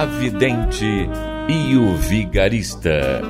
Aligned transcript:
A 0.00 0.06
Vidente 0.06 1.10
e 1.46 1.76
o 1.76 1.94
Vigarista. 1.94 3.20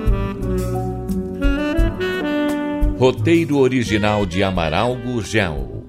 Roteiro 2.96 3.58
original 3.58 4.24
de 4.24 4.44
Amaral 4.44 4.94
Gurgel. 4.94 5.84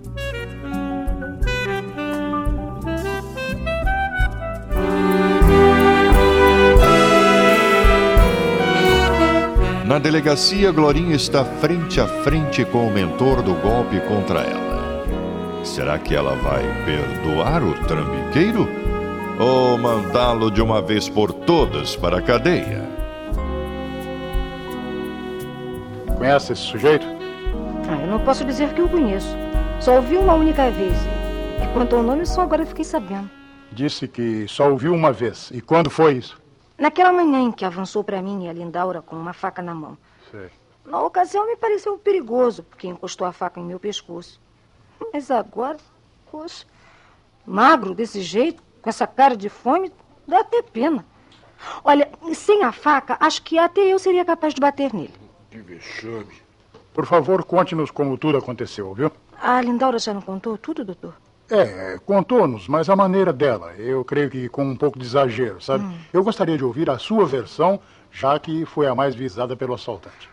Na 9.86 10.00
delegacia, 10.00 10.72
Glorinha 10.72 11.16
está 11.16 11.46
frente 11.46 12.02
a 12.02 12.08
frente 12.08 12.66
com 12.66 12.88
o 12.88 12.92
mentor 12.92 13.44
do 13.44 13.54
golpe 13.54 14.00
contra 14.08 14.40
ela. 14.40 15.06
Será 15.64 16.00
que 16.00 16.16
ela 16.16 16.34
vai 16.38 16.64
perdoar 16.86 17.62
o 17.62 17.76
trambiqueiro? 17.86 18.91
Ou 19.42 19.76
mandá-lo 19.76 20.52
de 20.52 20.62
uma 20.62 20.84
vez 20.84 21.10
por 21.10 21.34
todas 21.34 21.96
para 21.96 22.20
a 22.20 22.22
cadeia? 22.22 22.88
Conhece 26.16 26.54
esse 26.54 26.62
sujeito? 26.62 27.08
Ah, 27.90 28.00
eu 28.02 28.06
não 28.06 28.24
posso 28.24 28.46
dizer 28.46 28.72
que 28.76 28.84
o 28.84 28.88
conheço. 28.88 29.36
Só 29.80 29.96
ouvi 29.96 30.16
uma 30.16 30.36
única 30.36 30.70
vez. 30.70 30.94
E 30.94 31.74
quanto 31.74 31.96
ao 31.96 32.04
nome, 32.04 32.24
só 32.24 32.42
agora 32.42 32.68
fiquei 32.68 32.86
sabendo. 32.86 33.28
Disse 33.72 34.08
que 34.08 34.48
só 34.48 34.70
ouviu 34.70 34.94
uma 34.94 35.12
vez. 35.12 35.50
E 35.52 35.60
quando 35.60 35.90
foi 35.90 36.18
isso? 36.18 36.40
Naquela 36.78 37.12
manhã 37.12 37.40
em 37.40 37.52
que 37.52 37.66
avançou 37.66 38.04
para 38.04 38.22
mim 38.22 38.46
e 38.46 38.48
a 38.48 38.54
Lindaura 38.54 39.02
com 39.02 39.16
uma 39.16 39.34
faca 39.34 39.64
na 39.64 39.74
mão. 39.74 39.98
Sei. 40.30 40.52
Na 40.86 41.02
ocasião 41.02 41.48
me 41.48 41.56
pareceu 41.56 41.98
perigoso, 41.98 42.62
porque 42.62 42.88
encostou 42.88 43.26
a 43.26 43.34
faca 43.34 43.60
em 43.60 43.66
meu 43.66 43.80
pescoço. 43.80 44.40
Mas 45.12 45.32
agora, 45.32 45.78
poxa, 46.32 46.64
magro 47.44 47.96
desse 47.96 48.22
jeito, 48.22 48.62
com 48.82 48.90
essa 48.90 49.06
cara 49.06 49.36
de 49.36 49.50
fome, 49.50 49.92
dá 50.28 50.40
até 50.40 50.62
pena. 50.62 51.06
Olha, 51.84 52.10
sem 52.34 52.64
a 52.64 52.72
faca, 52.72 53.18
acho 53.20 53.44
que 53.44 53.58
até 53.58 53.82
eu 53.82 54.00
seria 54.00 54.26
capaz 54.26 54.54
de 54.54 54.62
bater 54.62 54.94
nele. 54.94 55.14
Que 55.50 55.60
vexame. 55.60 56.42
Por 56.94 57.06
favor, 57.06 57.44
conte-nos 57.44 57.92
como 57.92 58.18
tudo 58.18 58.38
aconteceu, 58.38 58.94
viu? 58.94 59.12
A 59.42 59.62
Lindaura 59.62 60.00
já 60.00 60.14
não 60.14 60.22
contou 60.22 60.58
tudo, 60.58 60.84
doutor? 60.84 61.14
É, 61.50 62.00
contou-nos, 62.06 62.68
mas 62.68 62.90
a 62.90 62.96
maneira 62.96 63.34
dela. 63.34 63.74
Eu 63.74 64.06
creio 64.06 64.30
que 64.30 64.48
com 64.48 64.64
um 64.64 64.76
pouco 64.76 64.98
de 64.98 65.06
exagero, 65.06 65.62
sabe? 65.62 65.86
Eu 66.14 66.24
gostaria 66.24 66.58
de 66.58 66.64
ouvir 66.64 66.90
a 66.90 66.98
sua 66.98 67.26
versão, 67.26 67.80
já 68.10 68.40
que 68.40 68.66
foi 68.66 68.88
a 68.88 68.96
mais 68.96 69.14
visada 69.14 69.56
pelo 69.56 69.74
assaltante. 69.74 70.30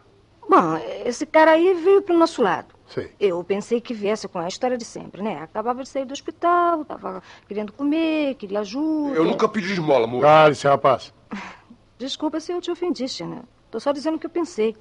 Bom, 0.49 0.77
esse 1.05 1.27
cara 1.27 1.53
aí 1.53 1.75
veio 1.75 2.03
pro 2.03 2.17
nosso 2.17 2.43
lado. 2.43 2.69
Sei. 2.89 3.13
Eu 3.21 3.45
pensei 3.45 3.81
que 3.81 3.93
viesse 3.93 4.27
com 4.27 4.39
a 4.39 4.49
história 4.49 4.79
de 4.79 4.85
sempre, 4.85 5.23
né? 5.23 5.41
Acabava 5.43 5.83
de 5.83 5.89
sair 5.89 6.07
do 6.07 6.13
hospital, 6.13 6.85
tava 6.85 7.23
querendo 7.47 7.73
comer, 7.73 8.35
queria 8.37 8.61
ajuda. 8.61 9.15
Eu 9.15 9.25
nunca 9.25 9.47
pedi 9.47 9.73
esmola, 9.73 10.07
moço. 10.07 10.23
Cale-se, 10.23 10.67
rapaz. 10.67 11.13
Desculpa 11.99 12.41
se 12.41 12.53
eu 12.53 12.61
te 12.61 12.71
ofendi, 12.71 13.07
China. 13.07 13.45
Tô 13.71 13.79
só 13.79 13.93
dizendo 13.93 14.17
o 14.17 14.19
que 14.19 14.27
eu 14.27 14.31
pensei. 14.31 14.75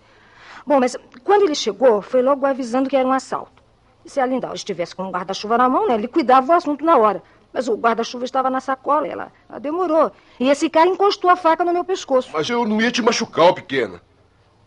Bom, 0.65 0.79
mas 0.79 0.95
quando 1.23 1.43
ele 1.43 1.55
chegou, 1.55 2.01
foi 2.01 2.21
logo 2.21 2.45
avisando 2.45 2.89
que 2.89 2.95
era 2.95 3.07
um 3.07 3.11
assalto. 3.11 3.61
E 4.05 4.09
se 4.09 4.21
a 4.21 4.25
Lindau 4.25 4.53
estivesse 4.53 4.95
com 4.95 5.03
um 5.03 5.11
guarda-chuva 5.11 5.57
na 5.57 5.67
mão, 5.67 5.87
né, 5.87 5.95
ele 5.95 6.07
cuidava 6.07 6.53
o 6.53 6.55
assunto 6.55 6.85
na 6.85 6.97
hora. 6.97 7.21
Mas 7.51 7.67
o 7.67 7.75
guarda-chuva 7.75 8.23
estava 8.23 8.49
na 8.49 8.61
sacola, 8.61 9.07
ela, 9.07 9.31
ela 9.49 9.59
demorou. 9.59 10.11
E 10.39 10.49
esse 10.49 10.69
cara 10.69 10.87
encostou 10.87 11.29
a 11.29 11.35
faca 11.35 11.65
no 11.65 11.73
meu 11.73 11.83
pescoço. 11.83 12.29
Mas 12.31 12.49
eu 12.49 12.65
não 12.65 12.79
ia 12.79 12.91
te 12.91 13.01
machucar, 13.01 13.53
pequena. 13.53 14.01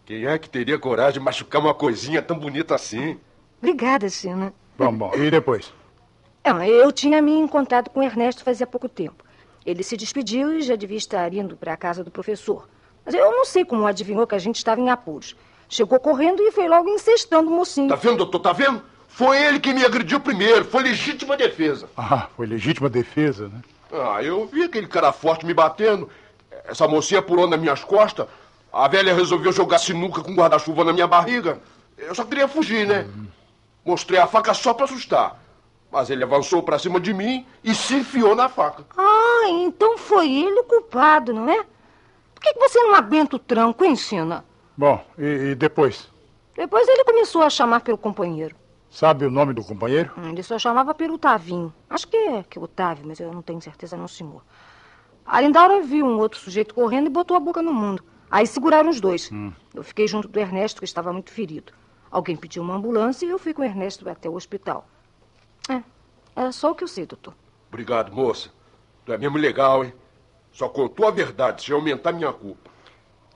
Quem 0.04 0.26
é 0.26 0.38
que 0.38 0.50
teria 0.50 0.78
coragem 0.78 1.14
de 1.14 1.20
machucar 1.20 1.60
uma 1.60 1.72
coisinha 1.72 2.20
tão 2.20 2.38
bonita 2.38 2.74
assim? 2.74 3.18
Obrigada, 3.62 4.08
China. 4.08 4.52
Bom, 4.78 4.92
bom. 4.92 5.12
E 5.14 5.30
depois? 5.30 5.72
Eu 6.66 6.90
tinha 6.90 7.20
me 7.20 7.32
encontrado 7.32 7.90
com 7.90 8.00
o 8.00 8.02
Ernesto 8.02 8.42
fazia 8.42 8.66
pouco 8.66 8.88
tempo. 8.88 9.24
Ele 9.64 9.82
se 9.82 9.96
despediu 9.96 10.54
e 10.54 10.62
já 10.62 10.74
devia 10.74 10.96
estar 10.96 11.32
indo 11.34 11.56
para 11.56 11.74
a 11.74 11.76
casa 11.76 12.02
do 12.02 12.10
professor. 12.10 12.66
Mas 13.04 13.14
eu 13.14 13.30
não 13.30 13.44
sei 13.44 13.64
como 13.64 13.86
adivinhou 13.86 14.26
que 14.26 14.34
a 14.34 14.38
gente 14.38 14.56
estava 14.56 14.80
em 14.80 14.88
apuros. 14.88 15.36
Chegou 15.68 16.00
correndo 16.00 16.42
e 16.42 16.50
foi 16.50 16.66
logo 16.66 16.88
incestando 16.88 17.50
o 17.50 17.54
mocinho. 17.54 17.88
Tá 17.88 17.94
vendo, 17.96 18.16
doutor? 18.16 18.40
Tá 18.40 18.52
vendo? 18.52 18.82
Foi 19.06 19.40
ele 19.42 19.60
que 19.60 19.72
me 19.74 19.84
agrediu 19.84 20.18
primeiro. 20.18 20.64
Foi 20.64 20.82
legítima 20.82 21.36
defesa. 21.36 21.88
Ah, 21.96 22.28
foi 22.36 22.46
legítima 22.46 22.88
defesa, 22.88 23.48
né? 23.48 23.60
Ah, 23.92 24.22
eu 24.22 24.46
vi 24.46 24.62
aquele 24.64 24.86
cara 24.86 25.12
forte 25.12 25.44
me 25.44 25.52
batendo. 25.52 26.08
Essa 26.64 26.88
mocinha 26.88 27.20
pulou 27.20 27.46
nas 27.46 27.60
minhas 27.60 27.84
costas. 27.84 28.26
A 28.72 28.88
velha 28.88 29.14
resolveu 29.14 29.52
jogar 29.52 29.78
sinuca 29.78 30.22
com 30.22 30.34
guarda-chuva 30.34 30.84
na 30.84 30.92
minha 30.92 31.06
barriga. 31.06 31.60
Eu 31.98 32.14
só 32.14 32.24
queria 32.24 32.48
fugir, 32.48 32.86
né? 32.86 33.06
Mostrei 33.84 34.20
a 34.20 34.26
faca 34.26 34.52
só 34.54 34.74
pra 34.74 34.84
assustar. 34.84 35.40
Mas 35.90 36.08
ele 36.10 36.22
avançou 36.22 36.62
pra 36.62 36.78
cima 36.78 37.00
de 37.00 37.12
mim 37.12 37.44
e 37.64 37.74
se 37.74 37.96
enfiou 37.96 38.36
na 38.36 38.48
faca. 38.48 38.84
Ah, 38.96 39.48
então 39.48 39.98
foi 39.98 40.30
ele 40.30 40.60
o 40.60 40.64
culpado, 40.64 41.32
não 41.32 41.48
é? 41.48 41.64
Por 42.34 42.42
que, 42.42 42.52
que 42.54 42.60
você 42.60 42.80
não 42.82 42.94
aguenta 42.94 43.36
o 43.36 43.38
tranco, 43.38 43.84
hein, 43.84 43.96
China? 43.96 44.44
Bom, 44.76 45.04
e, 45.18 45.50
e 45.50 45.54
depois? 45.54 46.08
Depois 46.56 46.86
ele 46.88 47.04
começou 47.04 47.42
a 47.42 47.50
chamar 47.50 47.80
pelo 47.80 47.98
companheiro. 47.98 48.54
Sabe 48.88 49.24
o 49.24 49.30
nome 49.30 49.52
do 49.52 49.64
companheiro? 49.64 50.10
Hum, 50.18 50.30
Ele 50.30 50.42
só 50.42 50.58
chamava 50.58 50.92
pelo 50.94 51.16
Tavinho. 51.18 51.72
Acho 51.88 52.08
que 52.08 52.16
é, 52.16 52.42
que 52.48 52.58
é 52.58 52.62
Otávio, 52.62 53.06
mas 53.06 53.20
eu 53.20 53.32
não 53.32 53.40
tenho 53.42 53.60
certeza 53.60 53.96
não, 53.96 54.08
senhor. 54.08 54.42
A 55.24 55.40
Lindaura 55.40 55.80
viu 55.80 56.04
um 56.06 56.18
outro 56.18 56.40
sujeito 56.40 56.74
correndo 56.74 57.06
e 57.06 57.10
botou 57.10 57.36
a 57.36 57.40
boca 57.40 57.62
no 57.62 57.72
mundo. 57.72 58.02
Aí 58.30 58.46
seguraram 58.46 58.90
os 58.90 59.00
dois. 59.00 59.30
Eu 59.74 59.82
fiquei 59.84 60.08
junto 60.08 60.26
do 60.28 60.38
Ernesto, 60.40 60.80
que 60.80 60.84
estava 60.84 61.12
muito 61.12 61.30
ferido. 61.30 61.72
Alguém 62.10 62.36
pediu 62.36 62.62
uma 62.62 62.74
ambulância 62.74 63.24
e 63.24 63.30
eu 63.30 63.38
fui 63.38 63.54
com 63.54 63.62
o 63.62 63.64
Ernesto 63.64 64.08
até 64.08 64.28
o 64.28 64.34
hospital. 64.34 64.86
É, 65.68 65.82
é 66.40 66.52
só 66.52 66.72
o 66.72 66.74
que 66.74 66.82
eu 66.84 66.88
sei, 66.88 67.06
doutor. 67.06 67.34
Obrigado, 67.68 68.12
moça. 68.12 68.50
Tu 69.04 69.12
é 69.12 69.18
mesmo 69.18 69.38
legal, 69.38 69.84
hein? 69.84 69.92
Só 70.52 70.68
contou 70.68 71.06
a 71.06 71.10
verdade, 71.12 71.62
se 71.62 71.72
aumentar 71.72 72.12
minha 72.12 72.32
culpa. 72.32 72.68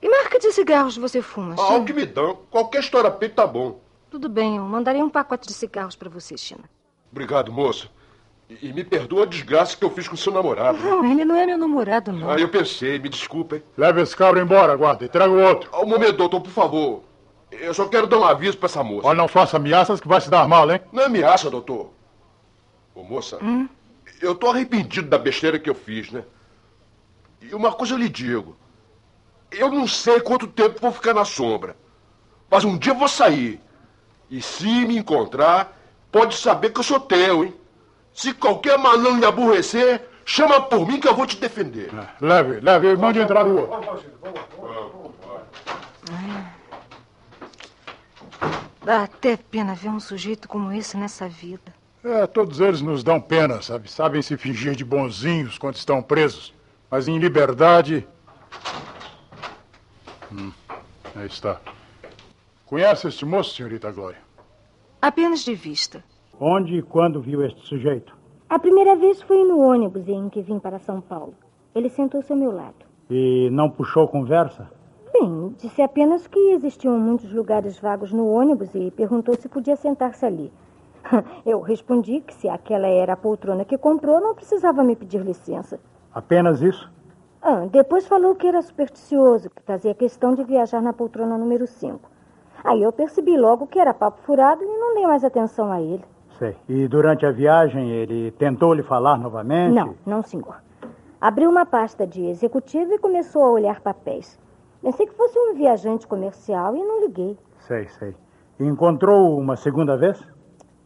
Que 0.01 0.09
marca 0.09 0.37
de 0.37 0.51
cigarros 0.51 0.97
você 0.97 1.21
fuma, 1.21 1.53
Ah, 1.57 1.67
China? 1.67 1.79
o 1.79 1.85
que 1.85 1.93
me 1.93 2.05
dão. 2.05 2.35
Qualquer 2.51 2.81
história 2.81 3.09
peito 3.09 3.35
tá 3.35 3.47
bom. 3.47 3.79
Tudo 4.11 4.27
bem, 4.27 4.57
eu 4.57 4.63
mandarei 4.63 5.01
um 5.01 5.09
pacote 5.09 5.47
de 5.47 5.53
cigarros 5.53 5.95
para 5.95 6.09
você, 6.09 6.37
China. 6.37 6.63
Obrigado, 7.11 7.51
moça. 7.51 7.87
E, 8.49 8.67
e 8.69 8.73
me 8.73 8.83
perdoa 8.83 9.23
a 9.23 9.25
desgraça 9.25 9.75
que 9.77 9.83
eu 9.85 9.89
fiz 9.89 10.07
com 10.07 10.15
seu 10.17 10.33
namorado. 10.33 10.77
Não, 10.77 11.03
ele 11.09 11.23
não 11.25 11.35
é 11.35 11.45
meu 11.45 11.57
namorado, 11.57 12.11
não. 12.11 12.29
Ah, 12.29 12.37
eu 12.37 12.49
pensei, 12.49 12.99
me 12.99 13.07
desculpa, 13.09 13.55
hein? 13.55 13.63
Leve 13.77 14.01
esse 14.01 14.15
cabra 14.15 14.41
embora, 14.41 14.75
guarda, 14.75 15.05
e 15.05 15.09
traga 15.09 15.31
o 15.33 15.41
outro. 15.41 15.69
Ah, 15.73 15.81
Um 15.81 15.87
momento, 15.87 16.17
doutor, 16.17 16.41
por 16.41 16.51
favor. 16.51 17.03
Eu 17.59 17.73
só 17.73 17.87
quero 17.87 18.07
dar 18.07 18.17
um 18.17 18.25
aviso 18.25 18.57
pra 18.57 18.67
essa 18.67 18.83
moça. 18.83 19.07
Olha, 19.07 19.17
não 19.17 19.27
faça 19.27 19.57
ameaças 19.57 19.99
que 19.99 20.07
vai 20.07 20.21
se 20.21 20.29
dar 20.29 20.47
mal, 20.47 20.69
hein? 20.71 20.81
Não 20.91 21.03
é 21.03 21.05
ameaça, 21.05 21.49
doutor. 21.49 21.91
Ô, 22.93 23.03
moça, 23.03 23.39
eu 24.21 24.35
tô 24.35 24.47
arrependido 24.49 25.09
da 25.09 25.17
besteira 25.17 25.59
que 25.59 25.69
eu 25.69 25.75
fiz, 25.75 26.11
né? 26.11 26.23
E 27.41 27.53
uma 27.53 27.71
coisa 27.71 27.93
eu 27.93 27.97
lhe 27.97 28.09
digo. 28.09 28.55
Eu 29.51 29.71
não 29.71 29.87
sei 29.87 30.19
quanto 30.19 30.47
tempo 30.47 30.79
vou 30.81 30.91
ficar 30.91 31.13
na 31.13 31.25
sombra. 31.25 31.75
Mas 32.49 32.63
um 32.63 32.77
dia 32.77 32.93
eu 32.93 32.97
vou 32.97 33.07
sair. 33.07 33.61
E 34.29 34.41
se 34.41 34.65
me 34.85 34.97
encontrar, 34.97 35.77
pode 36.11 36.35
saber 36.35 36.71
que 36.71 36.79
eu 36.79 36.83
sou 36.83 36.99
teu, 36.99 37.43
hein? 37.43 37.53
Se 38.13 38.33
qualquer 38.33 38.77
malandro 38.77 39.15
me 39.15 39.25
aborrecer, 39.25 40.01
chama 40.25 40.61
por 40.61 40.87
mim 40.87 40.99
que 40.99 41.07
eu 41.07 41.13
vou 41.13 41.27
te 41.27 41.37
defender. 41.37 41.91
Leve, 42.19 42.59
leve, 42.61 42.87
e 42.93 42.97
mande 42.97 43.19
entrar 43.19 43.45
o 43.45 43.57
outro. 43.59 44.01
Dá 48.85 49.01
até 49.01 49.35
pena 49.35 49.73
ver 49.73 49.89
um 49.89 49.99
sujeito 49.99 50.47
como 50.47 50.71
esse 50.71 50.95
nessa 50.95 51.27
vida. 51.27 51.73
É, 52.03 52.27
todos 52.27 52.59
eles 52.59 52.81
nos 52.81 53.03
dão 53.03 53.19
pena, 53.19 53.59
sabe? 53.59 53.89
Sabem 53.89 54.21
se 54.21 54.37
fingir 54.37 54.75
de 54.75 54.85
bonzinhos 54.85 55.57
quando 55.57 55.73
estão 55.73 56.03
presos. 56.03 56.53
Mas 56.89 57.07
em 57.07 57.17
liberdade. 57.17 58.07
Hum, 60.31 60.51
aí 61.15 61.25
está. 61.25 61.59
Conhece 62.67 63.07
este 63.07 63.25
moço, 63.25 63.55
senhorita 63.55 63.91
Glória? 63.91 64.19
Apenas 65.01 65.39
de 65.39 65.55
vista. 65.55 66.03
Onde 66.39 66.77
e 66.77 66.81
quando 66.83 67.19
viu 67.19 67.43
este 67.43 67.65
sujeito? 67.65 68.15
A 68.47 68.59
primeira 68.59 68.95
vez 68.95 69.19
foi 69.23 69.43
no 69.43 69.61
ônibus 69.61 70.07
em 70.07 70.29
que 70.29 70.43
vim 70.43 70.59
para 70.59 70.77
São 70.77 71.01
Paulo. 71.01 71.33
Ele 71.73 71.89
sentou-se 71.89 72.31
ao 72.31 72.37
meu 72.37 72.51
lado. 72.51 72.85
E 73.09 73.49
não 73.51 73.67
puxou 73.67 74.07
conversa? 74.07 74.69
Bem, 75.25 75.55
disse 75.57 75.81
apenas 75.81 76.27
que 76.27 76.39
existiam 76.51 76.99
muitos 76.99 77.33
lugares 77.33 77.79
vagos 77.79 78.13
no 78.13 78.29
ônibus 78.31 78.69
e 78.75 78.91
perguntou 78.91 79.35
se 79.35 79.49
podia 79.49 79.75
sentar-se 79.75 80.23
ali. 80.23 80.53
Eu 81.43 81.61
respondi 81.61 82.21
que 82.21 82.31
se 82.31 82.47
aquela 82.47 82.85
era 82.85 83.13
a 83.13 83.17
poltrona 83.17 83.65
que 83.65 83.75
comprou, 83.75 84.21
não 84.21 84.35
precisava 84.35 84.83
me 84.83 84.95
pedir 84.95 85.21
licença. 85.21 85.79
Apenas 86.13 86.61
isso? 86.61 86.91
Ah, 87.41 87.65
depois 87.71 88.05
falou 88.05 88.35
que 88.35 88.45
era 88.45 88.61
supersticioso, 88.61 89.49
que 89.49 89.63
fazia 89.63 89.95
questão 89.95 90.35
de 90.35 90.43
viajar 90.43 90.79
na 90.79 90.93
poltrona 90.93 91.39
número 91.39 91.65
5. 91.65 92.07
Aí 92.63 92.83
eu 92.83 92.91
percebi 92.91 93.35
logo 93.35 93.65
que 93.65 93.79
era 93.79 93.95
papo 93.95 94.19
furado 94.21 94.63
e 94.63 94.67
não 94.67 94.93
dei 94.93 95.07
mais 95.07 95.23
atenção 95.23 95.71
a 95.71 95.81
ele. 95.81 96.03
Sei. 96.37 96.55
E 96.69 96.87
durante 96.87 97.25
a 97.25 97.31
viagem 97.31 97.89
ele 97.89 98.29
tentou 98.31 98.75
lhe 98.75 98.83
falar 98.83 99.17
novamente? 99.17 99.73
Não, 99.73 99.95
não, 100.05 100.21
senhor. 100.21 100.57
Abriu 101.19 101.49
uma 101.49 101.65
pasta 101.65 102.05
de 102.05 102.23
executivo 102.25 102.93
e 102.93 102.99
começou 102.99 103.43
a 103.43 103.49
olhar 103.49 103.79
papéis. 103.81 104.37
Pensei 104.85 105.07
que 105.07 105.15
fosse 105.15 105.35
um 105.39 105.55
viajante 105.55 106.05
comercial 106.05 106.75
e 106.75 106.83
não 106.83 107.01
liguei. 107.01 107.35
Sei, 107.61 107.87
sei. 107.87 108.15
Encontrou 108.59 109.35
uma 109.35 109.55
segunda 109.55 109.97
vez? 109.97 110.23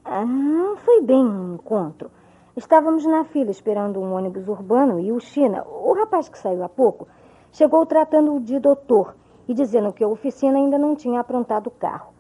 Ah, 0.06 0.24
não 0.26 0.78
foi 0.78 1.02
bem 1.02 1.18
um 1.22 1.56
encontro. 1.56 2.10
Estávamos 2.56 3.06
na 3.06 3.26
fila 3.26 3.52
esperando 3.52 4.00
um 4.00 4.14
ônibus 4.14 4.48
urbano 4.48 5.02
e 5.02 5.12
o 5.12 5.20
China, 5.20 5.66
o 5.68 5.92
rapaz 5.92 6.30
que 6.30 6.40
saiu 6.40 6.64
há 6.64 6.70
pouco, 6.70 7.10
chegou 7.52 7.86
tratando 7.86 8.40
de 8.40 8.58
doutor 8.58 9.18
e 9.50 9.54
dizendo 9.54 9.92
que 9.92 10.02
a 10.02 10.08
oficina 10.08 10.58
ainda 10.58 10.78
não 10.78 10.96
tinha 10.96 11.20
aprontado 11.20 11.68
o 11.68 11.72
carro. 11.72 12.14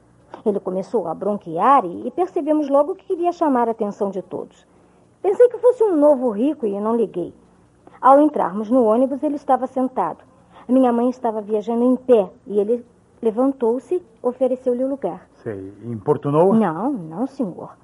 Ele 0.46 0.60
começou 0.60 1.08
a 1.08 1.14
bronquear 1.14 1.86
e 1.86 2.12
percebemos 2.12 2.68
logo 2.68 2.94
que 2.94 3.06
queria 3.06 3.32
chamar 3.32 3.70
a 3.70 3.72
atenção 3.72 4.10
de 4.10 4.22
todos. 4.22 4.68
Pensei 5.22 5.48
que 5.48 5.58
fosse 5.58 5.82
um 5.82 5.96
novo 5.96 6.30
rico 6.30 6.66
e 6.66 6.78
não 6.78 6.94
liguei. 6.94 7.34
Ao 8.02 8.20
entrarmos 8.20 8.70
no 8.70 8.84
ônibus, 8.84 9.24
ele 9.24 9.38
estava 9.38 9.66
sentado. 9.66 10.28
Minha 10.70 10.94
mãe 10.94 11.10
estava 11.10 11.42
viajando 11.42 11.84
em 11.84 11.96
pé 11.96 12.30
e 12.46 12.60
ele 12.60 12.86
levantou-se 13.20 13.96
e 13.96 14.04
ofereceu-lhe 14.22 14.84
o 14.84 14.88
lugar. 14.88 15.28
Sei. 15.42 15.74
Importunou? 15.84 16.54
Não, 16.54 16.92
não, 16.92 17.26
senhor. 17.26 17.76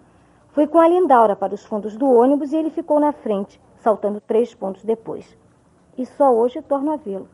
Fui 0.52 0.68
com 0.68 0.80
a 0.80 0.88
Lindaura 0.88 1.36
para 1.36 1.56
os 1.56 1.66
fundos 1.66 1.98
do 1.98 2.08
ônibus 2.08 2.54
e 2.54 2.58
ele 2.58 2.70
ficou 2.70 3.00
na 3.00 3.12
frente, 3.12 3.60
saltando 3.80 4.22
três 4.22 4.54
pontos 4.54 4.84
depois. 4.84 5.36
E 5.98 6.06
só 6.06 6.32
hoje 6.32 6.62
torno 6.62 6.92
a 6.92 6.96
vê-lo. 6.96 7.28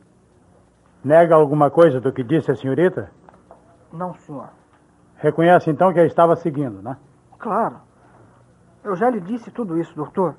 Nega 1.03 1.35
alguma 1.35 1.69
coisa 1.69 1.99
do 1.99 2.13
que 2.13 2.23
disse 2.23 2.49
a 2.49 2.55
senhorita? 2.55 3.11
Não, 3.91 4.13
senhor. 4.13 4.47
Reconhece 5.17 5.69
então 5.69 5.91
que 5.91 5.99
a 5.99 6.05
estava 6.05 6.37
seguindo, 6.37 6.81
né? 6.81 6.95
Claro. 7.37 7.75
Eu 8.85 8.95
já 8.95 9.09
lhe 9.09 9.19
disse 9.19 9.51
tudo 9.51 9.77
isso, 9.77 9.93
doutor. 9.95 10.33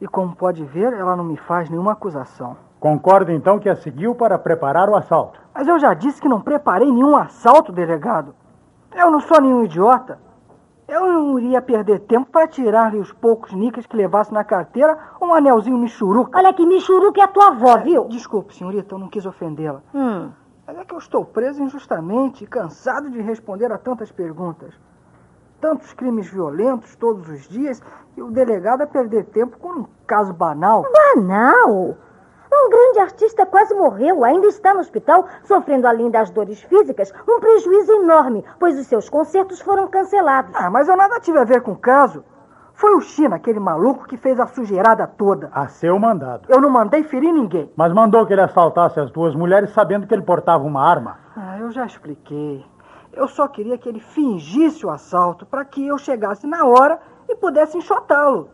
E 0.00 0.08
como 0.08 0.34
pode 0.34 0.64
ver, 0.64 0.92
ela 0.92 1.14
não 1.14 1.24
me 1.24 1.36
faz 1.36 1.70
nenhuma 1.70 1.92
acusação. 1.92 2.56
Concorda 2.78 3.32
então 3.32 3.58
que 3.58 3.68
a 3.68 3.76
seguiu 3.76 4.14
para 4.14 4.38
preparar 4.38 4.88
o 4.88 4.96
assalto. 4.96 5.40
Mas 5.54 5.66
eu 5.66 5.78
já 5.78 5.94
disse 5.94 6.20
que 6.20 6.28
não 6.28 6.40
preparei 6.40 6.90
nenhum 6.90 7.16
assalto, 7.16 7.72
delegado. 7.72 8.34
Eu 8.94 9.10
não 9.10 9.20
sou 9.20 9.40
nenhum 9.40 9.64
idiota. 9.64 10.18
Eu 10.86 11.04
não 11.04 11.38
iria 11.38 11.60
perder 11.60 12.00
tempo 12.00 12.30
para 12.30 12.46
tirar-lhe 12.46 12.98
os 12.98 13.12
poucos 13.12 13.52
níqueis 13.52 13.86
que 13.86 13.96
levasse 13.96 14.32
na 14.32 14.44
carteira 14.44 14.96
um 15.20 15.34
anelzinho 15.34 15.76
michuruca. 15.76 16.38
Olha 16.38 16.52
que 16.52 16.64
michuruca 16.64 17.20
é 17.20 17.24
a 17.24 17.28
tua 17.28 17.48
avó, 17.48 17.76
viu? 17.78 18.04
Desculpe, 18.04 18.54
senhorita, 18.54 18.94
eu 18.94 18.98
não 18.98 19.08
quis 19.08 19.26
ofendê-la. 19.26 19.82
Hum. 19.92 20.30
Mas 20.64 20.78
é 20.78 20.84
que 20.84 20.94
eu 20.94 20.98
estou 20.98 21.24
preso 21.24 21.62
injustamente 21.62 22.44
e 22.44 22.46
cansado 22.46 23.10
de 23.10 23.20
responder 23.20 23.72
a 23.72 23.78
tantas 23.78 24.12
perguntas. 24.12 24.74
Tantos 25.60 25.92
crimes 25.92 26.28
violentos 26.28 26.94
todos 26.94 27.28
os 27.28 27.48
dias 27.48 27.82
e 28.16 28.22
o 28.22 28.30
delegado 28.30 28.82
a 28.82 28.86
perder 28.86 29.24
tempo 29.24 29.58
com 29.58 29.70
um 29.70 29.86
caso 30.06 30.32
banal. 30.32 30.84
Banal? 31.14 31.96
Um 32.58 32.70
grande 32.70 33.00
artista 33.00 33.44
quase 33.44 33.74
morreu, 33.74 34.24
ainda 34.24 34.46
está 34.46 34.72
no 34.72 34.80
hospital, 34.80 35.26
sofrendo 35.44 35.86
além 35.86 36.10
das 36.10 36.30
dores 36.30 36.62
físicas, 36.62 37.12
um 37.28 37.38
prejuízo 37.38 37.92
enorme, 37.92 38.42
pois 38.58 38.78
os 38.78 38.86
seus 38.86 39.10
concertos 39.10 39.60
foram 39.60 39.86
cancelados. 39.88 40.54
Ah, 40.54 40.70
mas 40.70 40.88
eu 40.88 40.96
nada 40.96 41.20
tive 41.20 41.38
a 41.38 41.44
ver 41.44 41.60
com 41.60 41.72
o 41.72 41.78
caso. 41.78 42.24
Foi 42.72 42.94
o 42.94 43.00
China, 43.00 43.36
aquele 43.36 43.60
maluco, 43.60 44.06
que 44.06 44.16
fez 44.16 44.40
a 44.40 44.46
sujeirada 44.46 45.06
toda. 45.06 45.50
A 45.52 45.68
seu 45.68 45.98
mandado. 45.98 46.46
Eu 46.48 46.60
não 46.60 46.70
mandei 46.70 47.04
ferir 47.04 47.32
ninguém. 47.32 47.70
Mas 47.76 47.92
mandou 47.92 48.24
que 48.26 48.32
ele 48.32 48.40
assaltasse 48.40 48.98
as 48.98 49.10
duas 49.10 49.34
mulheres 49.34 49.70
sabendo 49.70 50.06
que 50.06 50.14
ele 50.14 50.22
portava 50.22 50.64
uma 50.64 50.82
arma. 50.82 51.18
Ah, 51.36 51.58
eu 51.58 51.70
já 51.70 51.84
expliquei. 51.84 52.64
Eu 53.12 53.28
só 53.28 53.46
queria 53.48 53.78
que 53.78 53.88
ele 53.88 54.00
fingisse 54.00 54.84
o 54.84 54.90
assalto 54.90 55.44
para 55.44 55.64
que 55.64 55.86
eu 55.86 55.98
chegasse 55.98 56.46
na 56.46 56.64
hora 56.64 56.98
e 57.28 57.34
pudesse 57.34 57.76
enxotá-lo. 57.76 58.50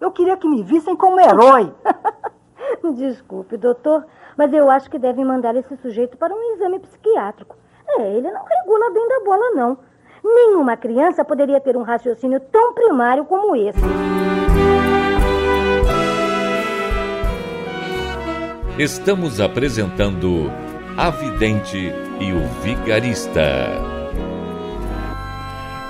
Eu 0.00 0.10
queria 0.12 0.36
que 0.36 0.48
me 0.48 0.62
vissem 0.62 0.96
como 0.96 1.20
herói. 1.20 1.72
Desculpe, 2.96 3.56
doutor, 3.56 4.04
mas 4.36 4.52
eu 4.52 4.70
acho 4.70 4.90
que 4.90 4.98
devem 4.98 5.24
mandar 5.24 5.54
esse 5.56 5.76
sujeito 5.78 6.16
para 6.16 6.34
um 6.34 6.54
exame 6.54 6.78
psiquiátrico. 6.78 7.56
É, 7.98 8.16
ele 8.16 8.30
não 8.30 8.44
regula 8.44 8.90
bem 8.92 9.08
da 9.08 9.20
bola, 9.24 9.50
não. 9.54 9.78
Nenhuma 10.22 10.76
criança 10.76 11.24
poderia 11.24 11.60
ter 11.60 11.76
um 11.76 11.82
raciocínio 11.82 12.40
tão 12.40 12.74
primário 12.74 13.24
como 13.24 13.56
esse. 13.56 13.80
Estamos 18.78 19.40
apresentando 19.40 20.50
A 20.96 21.10
Vidente 21.10 21.92
e 22.20 22.32
o 22.32 22.46
Vigarista. 22.62 24.00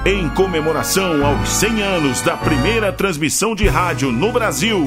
Em 0.07 0.29
comemoração 0.31 1.25
aos 1.25 1.49
100 1.51 1.83
anos 1.83 2.23
da 2.23 2.37
primeira 2.37 2.91
transmissão 2.91 3.55
de 3.55 3.69
rádio 3.69 4.11
no 4.11 4.33
Brasil, 4.33 4.87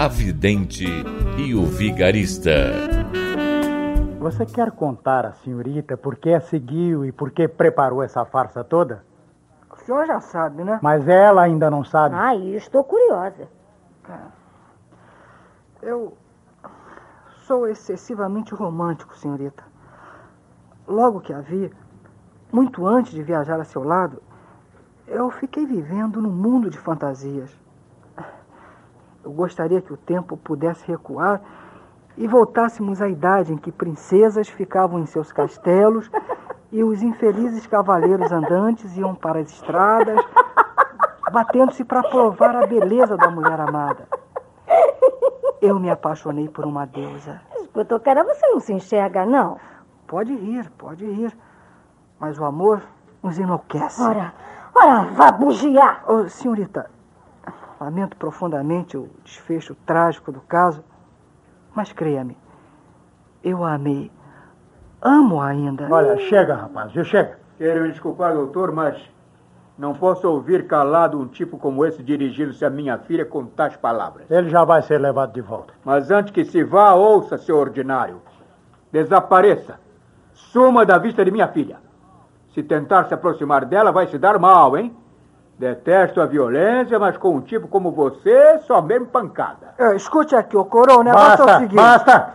A 0.00 0.06
Vidente 0.06 0.84
e 1.36 1.56
o 1.56 1.66
Vigarista. 1.66 2.52
Você 4.20 4.46
quer 4.46 4.70
contar 4.70 5.26
à 5.26 5.32
senhorita 5.32 5.96
por 5.96 6.14
que 6.14 6.32
a 6.32 6.40
seguiu 6.40 7.04
e 7.04 7.10
por 7.10 7.32
que 7.32 7.48
preparou 7.48 8.00
essa 8.00 8.24
farsa 8.24 8.62
toda? 8.62 9.04
O 9.68 9.76
senhor 9.78 10.06
já 10.06 10.20
sabe, 10.20 10.62
né? 10.62 10.78
Mas 10.80 11.08
ela 11.08 11.42
ainda 11.42 11.68
não 11.68 11.82
sabe. 11.82 12.14
Ai, 12.14 12.38
estou 12.54 12.84
curiosa. 12.84 13.48
Eu 15.82 16.16
sou 17.44 17.66
excessivamente 17.66 18.54
romântico, 18.54 19.16
senhorita. 19.16 19.64
Logo 20.86 21.18
que 21.18 21.32
a 21.32 21.40
vi, 21.40 21.72
muito 22.52 22.86
antes 22.86 23.10
de 23.10 23.22
viajar 23.24 23.58
a 23.58 23.64
seu 23.64 23.82
lado, 23.82 24.22
eu 25.08 25.28
fiquei 25.28 25.66
vivendo 25.66 26.22
num 26.22 26.30
mundo 26.30 26.70
de 26.70 26.78
fantasias. 26.78 27.50
Eu 29.28 29.34
gostaria 29.34 29.82
que 29.82 29.92
o 29.92 29.96
tempo 29.98 30.38
pudesse 30.38 30.86
recuar 30.86 31.42
e 32.16 32.26
voltássemos 32.26 33.02
à 33.02 33.08
idade 33.10 33.52
em 33.52 33.58
que 33.58 33.70
princesas 33.70 34.48
ficavam 34.48 35.00
em 35.00 35.04
seus 35.04 35.30
castelos 35.30 36.10
e 36.72 36.82
os 36.82 37.02
infelizes 37.02 37.66
cavaleiros 37.66 38.32
andantes 38.32 38.96
iam 38.96 39.14
para 39.14 39.40
as 39.40 39.50
estradas, 39.50 40.18
batendo-se 41.30 41.84
para 41.84 42.02
provar 42.04 42.56
a 42.56 42.66
beleza 42.66 43.18
da 43.18 43.30
mulher 43.30 43.60
amada. 43.60 44.08
Eu 45.60 45.78
me 45.78 45.90
apaixonei 45.90 46.48
por 46.48 46.64
uma 46.64 46.86
deusa. 46.86 47.42
Escuta, 47.60 48.00
cara, 48.00 48.24
você 48.24 48.46
não 48.46 48.60
se 48.60 48.72
enxerga, 48.72 49.26
não? 49.26 49.58
Pode 50.06 50.34
rir, 50.34 50.70
pode 50.78 51.04
rir. 51.04 51.36
Mas 52.18 52.38
o 52.38 52.46
amor 52.46 52.80
nos 53.22 53.38
enlouquece. 53.38 54.00
Ora, 54.00 54.32
ora, 54.74 55.02
vá 55.02 55.30
bugiar. 55.30 56.02
Ô, 56.10 56.26
senhorita, 56.30 56.90
lamento 57.80 58.16
profundamente 58.16 58.96
o 58.96 59.08
desfecho 59.24 59.74
trágico 59.86 60.32
do 60.32 60.40
caso, 60.40 60.82
mas 61.74 61.92
creia-me, 61.92 62.36
eu 63.42 63.64
a 63.64 63.74
amei. 63.74 64.10
Amo 65.00 65.40
ainda. 65.40 65.86
Olha, 65.90 66.16
chega, 66.18 66.54
rapaz, 66.54 66.92
viu? 66.92 67.04
Chega. 67.04 67.38
Quero 67.56 67.82
me 67.82 67.90
desculpar, 67.90 68.34
doutor, 68.34 68.72
mas 68.72 69.00
não 69.78 69.94
posso 69.94 70.28
ouvir 70.28 70.66
calado 70.66 71.20
um 71.20 71.28
tipo 71.28 71.56
como 71.56 71.84
esse 71.86 72.02
dirigindo-se 72.02 72.64
à 72.64 72.70
minha 72.70 72.98
filha 72.98 73.24
com 73.24 73.46
tais 73.46 73.76
palavras. 73.76 74.28
Ele 74.28 74.50
já 74.50 74.64
vai 74.64 74.82
ser 74.82 74.98
levado 74.98 75.32
de 75.32 75.40
volta. 75.40 75.72
Mas 75.84 76.10
antes 76.10 76.32
que 76.32 76.44
se 76.44 76.64
vá, 76.64 76.94
ouça, 76.94 77.38
seu 77.38 77.56
ordinário. 77.56 78.20
Desapareça. 78.90 79.78
Suma 80.32 80.84
da 80.84 80.98
vista 80.98 81.24
de 81.24 81.30
minha 81.30 81.46
filha. 81.46 81.78
Se 82.52 82.62
tentar 82.62 83.04
se 83.04 83.14
aproximar 83.14 83.64
dela, 83.64 83.92
vai 83.92 84.08
se 84.08 84.18
dar 84.18 84.36
mal, 84.38 84.76
hein? 84.76 84.96
Detesto 85.58 86.20
a 86.20 86.26
violência, 86.26 86.98
mas 86.98 87.16
com 87.16 87.30
um 87.34 87.40
tipo 87.40 87.66
como 87.66 87.90
você, 87.90 88.58
só 88.60 88.80
mesmo 88.80 89.06
pancada. 89.06 89.74
É, 89.76 89.96
escute 89.96 90.36
aqui, 90.36 90.56
ô 90.56 90.64
coroa, 90.64 90.98
o 90.98 91.02
negócio 91.02 91.30
é 91.30 91.34
o 91.34 91.38
Basta, 91.46 91.54
seguinte. 91.58 91.74
basta! 91.74 92.32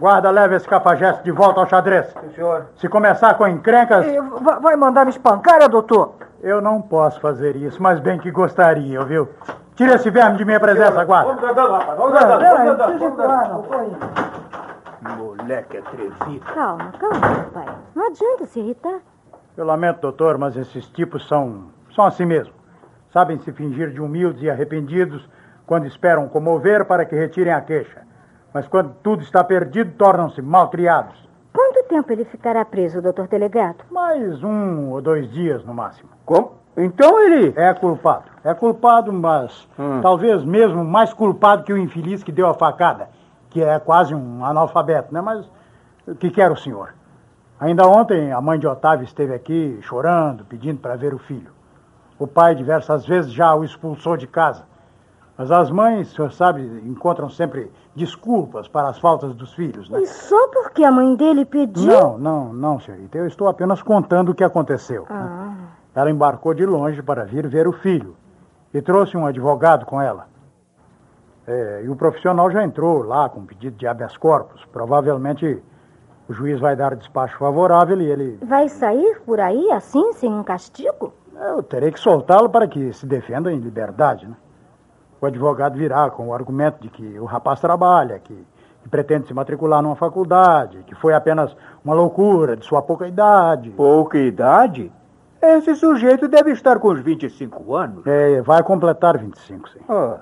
Guarda, 0.00 0.30
leva 0.32 0.56
esse 0.56 0.66
cafajeste 0.68 1.22
de 1.22 1.30
volta 1.30 1.60
ao 1.60 1.68
xadrez. 1.68 2.12
senhor. 2.34 2.66
Se 2.76 2.88
começar 2.88 3.34
com 3.34 3.46
encrencas, 3.46 4.04
E 4.06 4.20
va- 4.20 4.58
Vai 4.58 4.74
mandar 4.74 5.04
me 5.04 5.10
espancar, 5.10 5.62
é, 5.62 5.68
doutor? 5.68 6.14
eu 6.42 6.60
não 6.60 6.82
posso 6.82 7.20
fazer 7.20 7.54
isso, 7.54 7.80
mas 7.80 8.00
bem 8.00 8.18
que 8.18 8.32
gostaria, 8.32 9.00
viu? 9.04 9.28
Tira 9.76 9.94
esse 9.94 10.10
verme 10.10 10.36
de 10.38 10.44
minha 10.44 10.58
presença, 10.58 11.04
guarda. 11.04 11.28
Vamos 11.34 11.44
andando, 11.50 11.72
rapaz. 11.72 11.98
Vamos 11.98 12.18
Pera 12.18 12.34
andando. 12.34 12.42
Vamos 12.42 12.72
andando. 12.72 12.98
Vamos 12.98 13.18
andando. 13.20 13.48
não. 13.48 13.62
Foi. 13.62 15.16
Moleque 15.16 15.76
atrevido. 15.78 16.44
Calma, 16.52 16.92
calma, 16.98 17.46
pai. 17.54 17.66
Não 17.94 18.06
adianta 18.08 18.44
se 18.46 18.58
irritar. 18.60 18.98
Eu 19.56 19.64
lamento, 19.64 20.00
doutor, 20.00 20.36
mas 20.38 20.56
esses 20.56 20.86
tipos 20.88 21.26
são, 21.28 21.64
são 21.94 22.04
assim 22.04 22.24
mesmo. 22.24 22.54
Sabem 23.12 23.38
se 23.40 23.52
fingir 23.52 23.90
de 23.90 24.00
humildes 24.00 24.42
e 24.42 24.50
arrependidos 24.50 25.28
quando 25.66 25.86
esperam 25.86 26.28
comover 26.28 26.84
para 26.84 27.04
que 27.04 27.14
retirem 27.14 27.52
a 27.52 27.60
queixa. 27.60 28.02
Mas 28.52 28.66
quando 28.66 28.94
tudo 29.02 29.22
está 29.22 29.42
perdido, 29.44 29.92
tornam-se 29.96 30.42
malcriados. 30.42 31.16
Quanto 31.52 31.82
tempo 31.84 32.10
ele 32.12 32.24
ficará 32.24 32.64
preso, 32.64 33.02
doutor 33.02 33.28
delegado? 33.28 33.84
Mais 33.90 34.42
um 34.42 34.90
ou 34.90 35.00
dois 35.00 35.30
dias 35.30 35.64
no 35.64 35.74
máximo. 35.74 36.08
Como? 36.24 36.52
Então 36.76 37.20
ele... 37.20 37.52
É 37.56 37.72
culpado. 37.74 38.24
É 38.42 38.54
culpado, 38.54 39.12
mas 39.12 39.68
Hum. 39.78 40.00
talvez 40.00 40.42
mesmo 40.44 40.82
mais 40.84 41.12
culpado 41.12 41.64
que 41.64 41.72
o 41.72 41.76
infeliz 41.76 42.22
que 42.22 42.32
deu 42.32 42.46
a 42.48 42.54
facada, 42.54 43.08
que 43.50 43.62
é 43.62 43.78
quase 43.78 44.14
um 44.14 44.44
analfabeto, 44.44 45.12
né? 45.12 45.20
Mas 45.20 45.46
o 46.06 46.14
que 46.14 46.30
quer 46.30 46.50
o 46.50 46.56
senhor? 46.56 46.94
Ainda 47.60 47.86
ontem 47.86 48.32
a 48.32 48.40
mãe 48.40 48.58
de 48.58 48.66
Otávio 48.66 49.04
esteve 49.04 49.34
aqui 49.34 49.78
chorando, 49.82 50.44
pedindo 50.46 50.80
para 50.80 50.96
ver 50.96 51.12
o 51.14 51.18
filho. 51.18 51.50
O 52.18 52.26
pai 52.26 52.54
diversas 52.54 53.04
vezes 53.06 53.32
já 53.32 53.54
o 53.54 53.64
expulsou 53.64 54.16
de 54.16 54.26
casa. 54.26 54.64
Mas 55.36 55.50
as 55.50 55.70
mães, 55.70 56.12
o 56.12 56.14
senhor 56.14 56.32
sabe, 56.32 56.62
encontram 56.84 57.28
sempre 57.28 57.70
desculpas 57.96 58.68
para 58.68 58.88
as 58.88 58.98
faltas 58.98 59.34
dos 59.34 59.52
filhos, 59.54 59.88
né? 59.88 60.00
E 60.00 60.06
só 60.06 60.48
porque 60.48 60.84
a 60.84 60.90
mãe 60.92 61.16
dele 61.16 61.44
pediu. 61.44 61.86
Não, 61.90 62.18
não, 62.18 62.52
não, 62.52 62.80
senhorita. 62.80 63.18
Eu 63.18 63.26
estou 63.26 63.48
apenas 63.48 63.82
contando 63.82 64.28
o 64.30 64.34
que 64.34 64.44
aconteceu. 64.44 65.02
né? 65.02 65.08
Ah, 65.10 65.54
Ela 65.94 66.10
embarcou 66.10 66.54
de 66.54 66.64
longe 66.66 67.02
para 67.02 67.24
vir 67.24 67.48
ver 67.48 67.66
o 67.66 67.72
filho 67.72 68.14
e 68.72 68.80
trouxe 68.80 69.16
um 69.16 69.26
advogado 69.26 69.84
com 69.86 70.00
ela. 70.00 70.26
É, 71.46 71.82
e 71.84 71.88
o 71.88 71.96
profissional 71.96 72.50
já 72.50 72.62
entrou 72.62 73.02
lá 73.02 73.28
com 73.28 73.44
pedido 73.44 73.76
de 73.76 73.86
habeas 73.86 74.16
corpus. 74.16 74.64
Provavelmente 74.66 75.60
o 76.28 76.32
juiz 76.32 76.60
vai 76.60 76.76
dar 76.76 76.94
despacho 76.94 77.36
favorável 77.38 78.00
e 78.00 78.04
ele. 78.04 78.38
vai 78.44 78.68
sair 78.68 79.20
por 79.26 79.40
aí 79.40 79.72
assim, 79.72 80.12
sem 80.12 80.32
um 80.32 80.44
castigo? 80.44 81.12
Eu 81.42 81.62
terei 81.62 81.90
que 81.90 81.98
soltá-lo 81.98 82.48
para 82.48 82.68
que 82.68 82.92
se 82.92 83.04
defenda 83.04 83.52
em 83.52 83.58
liberdade. 83.58 84.26
Né? 84.26 84.34
O 85.20 85.26
advogado 85.26 85.76
virá 85.76 86.08
com 86.10 86.28
o 86.28 86.34
argumento 86.34 86.80
de 86.80 86.88
que 86.88 87.18
o 87.18 87.24
rapaz 87.24 87.60
trabalha, 87.60 88.18
que, 88.18 88.46
que 88.82 88.88
pretende 88.88 89.26
se 89.26 89.34
matricular 89.34 89.82
numa 89.82 89.96
faculdade, 89.96 90.84
que 90.86 90.94
foi 90.94 91.14
apenas 91.14 91.54
uma 91.84 91.94
loucura 91.94 92.56
de 92.56 92.64
sua 92.64 92.80
pouca 92.80 93.08
idade. 93.08 93.70
Pouca 93.70 94.18
idade? 94.18 94.92
Esse 95.40 95.74
sujeito 95.74 96.28
deve 96.28 96.52
estar 96.52 96.78
com 96.78 96.92
uns 96.92 97.00
25 97.00 97.74
anos. 97.74 98.06
É, 98.06 98.40
vai 98.42 98.62
completar 98.62 99.18
25, 99.18 99.68
sim. 99.70 99.80
Ah, 99.88 100.20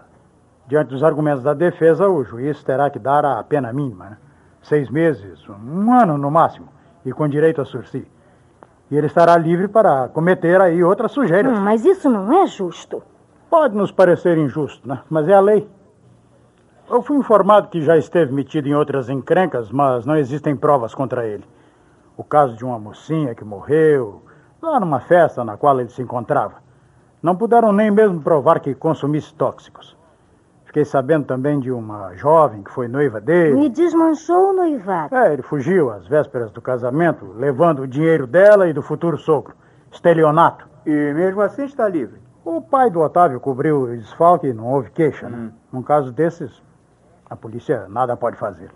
Diante 0.66 0.90
dos 0.90 1.02
argumentos 1.02 1.42
da 1.42 1.52
defesa, 1.52 2.08
o 2.08 2.22
juiz 2.24 2.62
terá 2.62 2.88
que 2.88 2.98
dar 2.98 3.24
a 3.24 3.42
pena 3.42 3.72
mínima, 3.72 4.10
né? 4.10 4.16
Seis 4.62 4.88
meses, 4.88 5.48
um 5.48 5.92
ano 5.92 6.16
no 6.16 6.30
máximo, 6.30 6.68
e 7.04 7.12
com 7.12 7.28
direito 7.28 7.60
a 7.60 7.64
sursi. 7.64 8.06
E 8.90 8.97
ele 8.97 9.06
estará 9.06 9.37
livre 9.37 9.68
para 9.68 10.09
cometer 10.09 10.61
aí 10.61 10.82
outras 10.82 11.12
sujeiras. 11.12 11.56
Hum, 11.56 11.62
mas 11.62 11.85
isso 11.85 12.11
não 12.11 12.32
é 12.42 12.47
justo. 12.47 13.02
Pode 13.49 13.76
nos 13.76 13.92
parecer 13.92 14.37
injusto, 14.37 14.88
né? 14.88 15.00
Mas 15.09 15.28
é 15.28 15.35
a 15.35 15.40
lei. 15.40 15.68
Eu 16.88 17.02
fui 17.02 17.16
informado 17.16 17.68
que 17.68 17.82
já 17.82 17.97
esteve 17.97 18.32
metido 18.32 18.68
em 18.68 18.75
outras 18.75 19.09
encrencas, 19.09 19.70
mas 19.70 20.04
não 20.04 20.16
existem 20.16 20.56
provas 20.56 20.92
contra 20.92 21.25
ele. 21.25 21.44
O 22.16 22.25
caso 22.25 22.56
de 22.56 22.64
uma 22.64 22.78
mocinha 22.80 23.35
que 23.35 23.44
morreu, 23.44 24.23
lá 24.61 24.80
numa 24.80 24.99
festa 24.99 25.44
na 25.44 25.56
qual 25.56 25.78
ele 25.78 25.88
se 25.88 26.02
encontrava. 26.02 26.54
Não 27.23 27.37
puderam 27.37 27.73
nem 27.73 27.90
mesmo 27.90 28.20
provar 28.20 28.59
que 28.59 28.75
consumisse 28.75 29.32
tóxicos. 29.35 29.97
Fiquei 30.70 30.84
sabendo 30.84 31.24
também 31.24 31.58
de 31.58 31.68
uma 31.72 32.14
jovem 32.14 32.62
que 32.62 32.70
foi 32.70 32.86
noiva 32.86 33.20
dele. 33.20 33.56
Me 33.56 33.68
desmanchou 33.68 34.50
o 34.50 34.52
noivado. 34.52 35.12
É, 35.12 35.32
ele 35.32 35.42
fugiu 35.42 35.90
às 35.90 36.06
vésperas 36.06 36.52
do 36.52 36.62
casamento, 36.62 37.34
levando 37.36 37.80
o 37.80 37.88
dinheiro 37.88 38.24
dela 38.24 38.68
e 38.68 38.72
do 38.72 38.80
futuro 38.80 39.18
sogro. 39.18 39.52
Estelionato. 39.90 40.68
e 40.86 41.12
mesmo 41.12 41.40
assim 41.40 41.64
está 41.64 41.88
livre. 41.88 42.20
O 42.44 42.60
pai 42.62 42.88
do 42.88 43.00
Otávio 43.00 43.40
cobriu 43.40 43.80
o 43.82 43.96
desfalque 43.96 44.46
e 44.46 44.52
não 44.52 44.68
houve 44.68 44.92
queixa, 44.92 45.28
né? 45.28 45.50
Num 45.72 45.82
caso 45.82 46.12
desses, 46.12 46.62
a 47.28 47.34
polícia 47.34 47.86
nada 47.88 48.16
pode 48.16 48.36
fazer. 48.36 48.70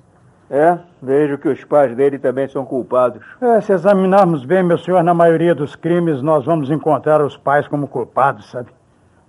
É, 0.51 0.77
vejo 1.01 1.39
que 1.39 1.49
os 1.49 1.63
pais 1.63 1.95
dele 1.95 2.19
também 2.19 2.49
são 2.49 2.65
culpados. 2.65 3.25
É, 3.41 3.61
se 3.61 3.73
examinarmos 3.73 4.45
bem, 4.45 4.65
meu 4.65 4.79
senhor, 4.79 5.01
na 5.05 5.15
maioria 5.15 5.55
dos 5.55 5.77
crimes 5.77 6.21
nós 6.21 6.45
vamos 6.45 6.73
encontrar 6.73 7.23
os 7.23 7.37
pais 7.37 7.69
como 7.69 7.87
culpados, 7.87 8.51
sabe? 8.51 8.71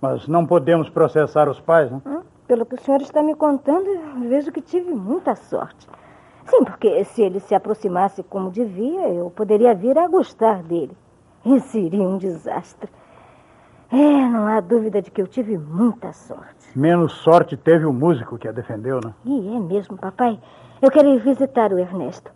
Mas 0.00 0.26
não 0.26 0.44
podemos 0.44 0.90
processar 0.90 1.48
os 1.48 1.60
pais, 1.60 1.92
né? 1.92 2.00
Pelo 2.46 2.64
que 2.64 2.76
o 2.76 2.80
senhor 2.80 3.00
está 3.02 3.22
me 3.22 3.34
contando, 3.34 3.88
vejo 4.28 4.52
que 4.52 4.60
tive 4.60 4.92
muita 4.92 5.34
sorte. 5.34 5.88
Sim, 6.46 6.64
porque 6.64 7.04
se 7.04 7.22
ele 7.22 7.40
se 7.40 7.54
aproximasse 7.54 8.22
como 8.22 8.50
devia, 8.50 9.08
eu 9.08 9.30
poderia 9.30 9.74
vir 9.74 9.98
a 9.98 10.06
gostar 10.06 10.62
dele. 10.62 10.96
E 11.44 11.58
seria 11.60 12.02
um 12.02 12.18
desastre. 12.18 12.88
É, 13.90 14.28
não 14.28 14.46
há 14.46 14.60
dúvida 14.60 15.02
de 15.02 15.10
que 15.10 15.20
eu 15.20 15.26
tive 15.26 15.58
muita 15.58 16.12
sorte. 16.12 16.66
Menos 16.74 17.12
sorte 17.12 17.56
teve 17.56 17.84
o 17.84 17.92
músico 17.92 18.38
que 18.38 18.48
a 18.48 18.52
defendeu, 18.52 19.00
né? 19.04 19.12
E 19.24 19.56
é 19.56 19.58
mesmo, 19.58 19.96
papai. 19.96 20.38
Eu 20.80 20.90
quero 20.90 21.08
ir 21.08 21.20
visitar 21.20 21.72
o 21.72 21.78
Ernesto. 21.78 22.30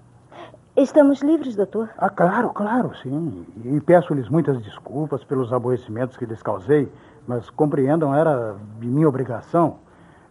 Estamos 0.76 1.20
livres, 1.20 1.56
doutor? 1.56 1.90
Ah, 1.98 2.08
claro, 2.08 2.50
claro, 2.50 2.96
sim. 3.02 3.44
E 3.64 3.80
peço-lhes 3.80 4.28
muitas 4.28 4.60
desculpas 4.62 5.22
pelos 5.24 5.52
aborrecimentos 5.52 6.16
que 6.16 6.24
lhes 6.24 6.42
causei, 6.42 6.90
mas 7.26 7.50
compreendam, 7.50 8.14
era 8.14 8.56
de 8.78 8.86
minha 8.86 9.08
obrigação. 9.08 9.78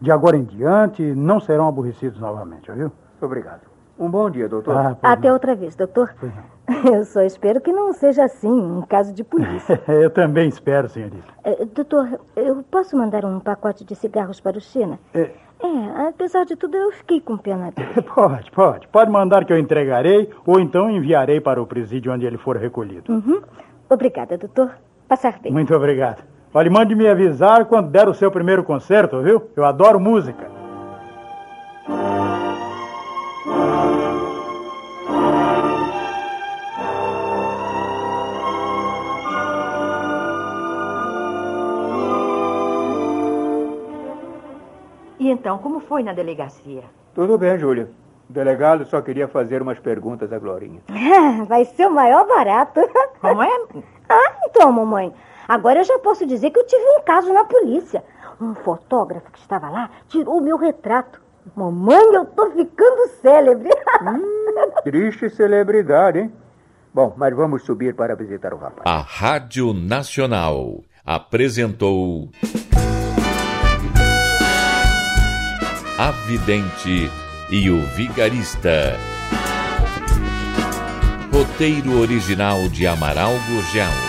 De 0.02 0.12
agora 0.12 0.38
em 0.38 0.44
diante, 0.44 1.02
não 1.02 1.40
serão 1.40 1.68
aborrecidos 1.68 2.20
novamente, 2.20 2.72
viu? 2.72 2.92
Obrigado. 3.22 3.62
Um 4.00 4.10
bom 4.10 4.30
dia, 4.30 4.48
doutor. 4.48 4.78
Ah, 4.78 4.96
Até 5.04 5.32
outra 5.32 5.54
vez, 5.54 5.76
doutor. 5.76 6.16
Pois 6.18 6.32
não. 6.34 6.60
Eu 6.96 7.04
só 7.04 7.22
espero 7.22 7.60
que 7.60 7.74
não 7.74 7.92
seja 7.92 8.24
assim, 8.24 8.50
um 8.50 8.82
caso 8.82 9.14
de 9.14 9.26
polícia. 9.26 9.82
Eu 9.88 10.10
também 10.10 10.48
espero, 10.48 10.88
senhorita. 10.88 11.28
Eh, 11.44 11.66
doutor, 11.66 12.08
eu 12.36 12.64
posso 12.72 12.96
mandar 12.96 13.26
um 13.26 13.40
pacote 13.42 13.84
de 13.84 13.96
cigarros 13.96 14.40
para 14.40 14.58
o 14.58 14.62
China? 14.62 14.98
É, 15.14 15.32
É, 15.62 16.08
apesar 16.08 16.46
de 16.46 16.56
tudo, 16.56 16.78
eu 16.78 16.92
fiquei 16.94 17.20
com 17.20 17.38
pena 17.38 17.72
dele. 17.72 18.02
pode, 18.16 18.50
pode. 18.52 18.88
Pode 18.88 19.12
mandar 19.12 19.44
que 19.44 19.52
eu 19.52 19.60
entregarei 19.60 20.30
ou 20.46 20.58
então 20.62 20.90
enviarei 20.90 21.42
para 21.42 21.62
o 21.62 21.68
presídio 21.68 22.14
onde 22.14 22.26
ele 22.26 22.38
for 22.38 22.56
recolhido. 22.56 23.12
Uhum. 23.12 23.42
Obrigada, 23.90 24.38
doutor. 24.38 24.78
Passar 25.10 25.40
bem. 25.40 25.52
Muito 25.52 25.76
obrigado. 25.76 26.24
Olha, 26.52 26.72
mande 26.72 26.96
me 26.96 27.08
avisar 27.08 27.66
quando 27.66 27.92
der 27.92 28.10
o 28.10 28.14
seu 28.14 28.32
primeiro 28.32 28.64
concerto, 28.64 29.22
viu? 29.22 29.52
Eu 29.56 29.66
adoro 29.66 30.00
música. 30.00 30.50
E 45.20 45.30
então, 45.30 45.60
como 45.60 45.80
foi 45.80 46.02
na 46.02 46.14
delegacia? 46.14 46.82
Tudo 47.14 47.38
bem, 47.38 47.60
Júlia. 47.60 47.92
O 48.28 48.34
delegado 48.34 48.86
só 48.86 49.02
queria 49.02 49.28
fazer 49.28 49.62
umas 49.62 49.78
perguntas 49.78 50.34
à 50.34 50.40
Glorinha. 50.40 50.82
Vai 51.48 51.66
ser 51.66 51.86
o 51.86 51.92
maior 51.92 52.26
barato. 52.28 52.80
Como 53.22 53.44
é? 53.44 53.52
Ah, 54.10 54.34
então, 54.46 54.72
mamãe. 54.72 55.14
Agora 55.50 55.80
eu 55.80 55.84
já 55.84 55.98
posso 55.98 56.28
dizer 56.28 56.52
que 56.52 56.60
eu 56.60 56.68
tive 56.68 56.84
um 56.84 57.02
caso 57.02 57.34
na 57.34 57.44
polícia. 57.44 58.04
Um 58.40 58.54
fotógrafo 58.54 59.32
que 59.32 59.40
estava 59.40 59.68
lá 59.68 59.90
tirou 60.08 60.38
o 60.38 60.42
meu 60.42 60.58
retrato. 60.58 61.20
Mamãe, 61.56 62.14
eu 62.14 62.24
tô 62.24 62.52
ficando 62.52 63.08
célebre. 63.20 63.70
Triste 64.84 65.28
celebridade, 65.32 66.20
hein? 66.20 66.34
Bom, 66.94 67.16
mas 67.18 67.36
vamos 67.36 67.64
subir 67.64 67.96
para 67.96 68.16
visitar 68.16 68.54
o 68.54 68.58
rapaz. 68.58 68.82
A 68.86 69.00
Rádio 69.00 69.74
Nacional 69.74 70.84
apresentou. 71.04 72.30
A 75.98 76.12
Vidente 76.28 77.10
e 77.50 77.70
o 77.72 77.82
Vigarista. 77.96 78.96
Roteiro 81.34 82.00
original 82.00 82.68
de 82.70 82.86
Amaral 82.86 83.32
Gurgel. 83.48 84.09